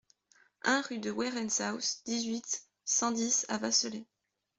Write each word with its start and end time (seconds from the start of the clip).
un 0.63 0.81
rue 0.81 0.97
de 0.97 1.11
Werentzhouse, 1.11 2.01
dix-huit, 2.05 2.63
cent 2.85 3.11
dix 3.11 3.45
à 3.49 3.59
Vasselay 3.59 4.07